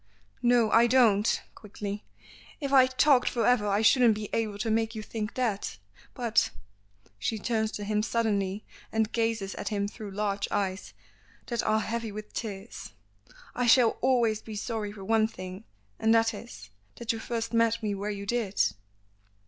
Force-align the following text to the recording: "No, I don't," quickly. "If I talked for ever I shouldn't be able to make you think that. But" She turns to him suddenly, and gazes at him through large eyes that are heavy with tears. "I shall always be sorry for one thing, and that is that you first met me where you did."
"No, 0.41 0.71
I 0.71 0.87
don't," 0.87 1.43
quickly. 1.53 2.03
"If 2.59 2.73
I 2.73 2.87
talked 2.87 3.29
for 3.29 3.45
ever 3.45 3.67
I 3.67 3.83
shouldn't 3.83 4.15
be 4.15 4.31
able 4.33 4.57
to 4.57 4.71
make 4.71 4.95
you 4.95 5.03
think 5.03 5.35
that. 5.35 5.77
But" 6.15 6.49
She 7.19 7.37
turns 7.37 7.71
to 7.73 7.83
him 7.83 8.01
suddenly, 8.01 8.65
and 8.91 9.11
gazes 9.11 9.53
at 9.53 9.67
him 9.69 9.87
through 9.87 10.09
large 10.09 10.47
eyes 10.49 10.93
that 11.45 11.61
are 11.61 11.81
heavy 11.81 12.11
with 12.11 12.33
tears. 12.33 12.93
"I 13.53 13.67
shall 13.67 13.99
always 14.01 14.41
be 14.41 14.55
sorry 14.55 14.91
for 14.91 15.05
one 15.05 15.27
thing, 15.27 15.65
and 15.99 16.15
that 16.15 16.33
is 16.33 16.71
that 16.95 17.11
you 17.13 17.19
first 17.19 17.53
met 17.53 17.83
me 17.83 17.93
where 17.93 18.09
you 18.09 18.25
did." 18.25 18.59